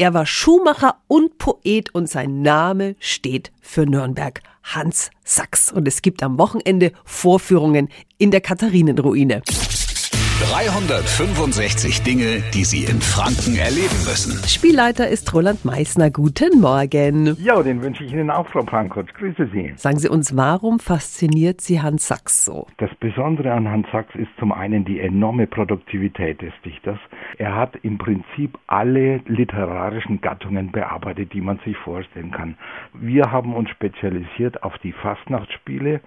Er 0.00 0.14
war 0.14 0.24
Schuhmacher 0.24 0.96
und 1.08 1.36
Poet 1.36 1.94
und 1.94 2.08
sein 2.08 2.40
Name 2.40 2.96
steht 3.00 3.52
für 3.60 3.84
Nürnberg. 3.84 4.40
Hans 4.62 5.10
Sachs. 5.24 5.70
Und 5.70 5.86
es 5.86 6.00
gibt 6.00 6.22
am 6.22 6.38
Wochenende 6.38 6.92
Vorführungen 7.04 7.90
in 8.16 8.30
der 8.30 8.40
Katharinenruine. 8.40 9.42
365 10.40 12.02
Dinge, 12.02 12.42
die 12.54 12.64
Sie 12.64 12.84
in 12.84 13.02
Franken 13.02 13.56
erleben 13.56 14.00
müssen. 14.08 14.42
Spielleiter 14.48 15.06
ist 15.06 15.34
Roland 15.34 15.66
Meissner. 15.66 16.10
Guten 16.10 16.62
Morgen. 16.62 17.36
Ja, 17.38 17.62
den 17.62 17.82
wünsche 17.82 18.04
ich 18.04 18.12
Ihnen 18.12 18.30
auch, 18.30 18.48
Frau 18.48 18.62
Frankfurt. 18.62 19.12
Grüße 19.14 19.50
Sie. 19.52 19.74
Sagen 19.76 19.98
Sie 19.98 20.08
uns, 20.08 20.34
warum 20.38 20.80
fasziniert 20.80 21.60
Sie 21.60 21.82
Hans 21.82 22.08
Sachs 22.08 22.46
so? 22.46 22.66
Das 22.78 22.88
Besondere 23.00 23.52
an 23.52 23.68
Hans 23.68 23.86
Sachs 23.92 24.14
ist 24.14 24.30
zum 24.38 24.50
einen 24.50 24.86
die 24.86 25.00
enorme 25.00 25.46
Produktivität 25.46 26.40
des 26.40 26.54
Dichters. 26.64 26.98
Er 27.36 27.54
hat 27.54 27.76
im 27.82 27.98
Prinzip 27.98 28.58
alle 28.66 29.18
literarischen 29.26 30.22
Gattungen 30.22 30.72
bearbeitet, 30.72 31.34
die 31.34 31.42
man 31.42 31.60
sich 31.66 31.76
vorstellen 31.76 32.30
kann. 32.30 32.56
Wir 32.94 33.30
haben 33.30 33.54
uns 33.54 33.68
spezialisiert 33.68 34.62
auf 34.62 34.78
die 34.78 34.92
Fastnachtsspiele 34.92 36.00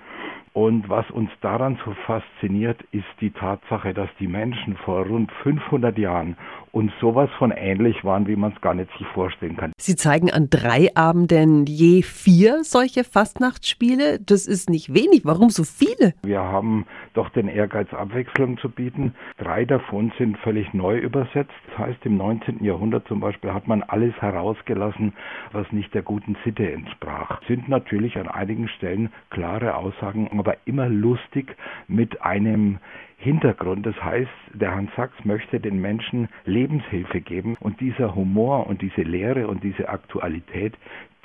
und 0.54 0.88
was 0.88 1.10
uns 1.10 1.32
daran 1.42 1.80
so 1.84 1.94
fasziniert, 2.06 2.80
ist 2.92 3.06
die 3.22 3.32
Tatsache, 3.32 3.94
dass 3.94 4.10
die 4.20 4.28
Menschen 4.28 4.78
vor 4.78 5.06
rund 5.06 5.32
500 5.44 5.98
Jahren 5.98 6.38
uns 6.72 6.92
sowas 7.00 7.30
von 7.38 7.52
ähnlich 7.52 8.04
waren, 8.04 8.28
wie 8.28 8.36
man 8.36 8.54
es 8.54 8.62
gar 8.62 8.74
nicht 8.74 8.90
sich 8.98 9.08
vorstellen 9.08 9.58
kann. 9.58 9.74
Sie 9.78 9.96
zeigen 9.96 10.32
an 10.32 10.48
drei 10.50 10.90
Abenden 10.96 11.66
je 11.66 12.02
vier 12.02 12.64
solche 12.64 13.04
Fastnachtsspiele. 13.04 14.20
Das 14.20 14.48
ist 14.48 14.70
nicht 14.70 14.94
wenig. 14.94 15.22
Warum 15.24 15.50
so 15.50 15.64
viele? 15.64 16.14
Wir 16.24 16.42
haben 16.42 16.86
doch 17.14 17.30
den 17.30 17.48
Ehrgeiz, 17.48 17.94
Abwechslung 17.94 18.58
zu 18.58 18.70
bieten. 18.70 19.14
Drei 19.38 19.66
davon 19.66 20.12
sind 20.18 20.38
völlig 20.40 20.74
neu 20.74 20.98
übersetzt. 20.98 21.54
Das 21.70 21.78
heißt, 21.80 22.06
im 22.06 22.18
19. 22.18 22.64
Jahrhundert 22.64 23.08
zum 23.08 23.20
Beispiel 23.20 23.54
hat 23.54 23.68
man 23.68 23.84
alles 23.84 24.14
herausgelassen, 24.20 25.14
was 25.52 25.72
nicht 25.72 25.94
der 25.94 26.02
guten 26.02 26.36
Sitte 26.44 26.72
entsprach. 26.72 27.42
Sind 27.48 27.70
natürlich 27.70 28.18
an 28.18 28.28
einigen 28.28 28.68
Stellen 28.68 29.12
klare 29.30 29.76
Aussagen 29.76 30.28
aber 30.44 30.58
immer 30.66 30.90
lustig 30.90 31.56
mit 31.88 32.22
einem 32.22 32.80
Hintergrund. 33.16 33.86
Das 33.86 33.96
heißt, 34.04 34.30
der 34.54 34.76
Hans 34.76 34.92
Sachs 34.98 35.16
möchte 35.24 35.62
den 35.62 35.80
Menschen 35.80 36.28
Lebenshilfe 36.44 37.22
geben 37.22 37.56
und 37.62 37.80
dieser 37.80 38.14
Humor 38.14 38.68
und 38.68 38.82
diese 38.82 39.04
Lehre 39.04 39.48
und 39.48 39.64
diese 39.64 39.88
Aktualität, 39.88 40.74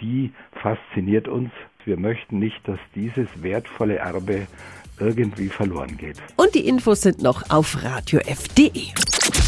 die 0.01 0.31
fasziniert 0.63 1.27
uns. 1.27 1.51
Wir 1.85 1.99
möchten 1.99 2.39
nicht, 2.39 2.61
dass 2.69 2.79
dieses 2.95 3.43
wertvolle 3.43 3.97
Erbe 3.97 4.47
irgendwie 5.01 5.49
verloren 5.49 5.97
geht. 5.97 6.23
Und 6.37 6.55
die 6.55 6.69
Infos 6.69 7.01
sind 7.01 7.21
noch 7.21 7.51
auf 7.51 7.83
radiof.de. 7.83 9.48